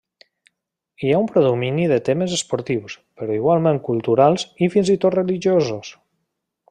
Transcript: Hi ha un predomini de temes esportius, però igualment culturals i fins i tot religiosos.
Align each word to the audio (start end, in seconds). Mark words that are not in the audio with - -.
Hi 1.03 1.11
ha 1.11 1.19
un 1.23 1.27
predomini 1.33 1.85
de 1.91 1.99
temes 2.07 2.33
esportius, 2.37 2.95
però 3.21 3.37
igualment 3.37 3.79
culturals 3.91 4.47
i 4.65 4.71
fins 4.77 4.91
i 4.95 4.97
tot 5.05 5.19
religiosos. 5.21 5.93